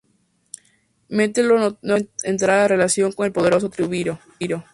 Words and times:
Metelo 1.09 1.59
no 1.59 1.73
tardó 1.75 1.97
en 1.97 2.09
entrar 2.23 2.63
en 2.63 2.69
relación 2.69 3.11
con 3.11 3.27
el 3.27 3.31
poderoso 3.31 3.69
triunviro. 3.69 4.17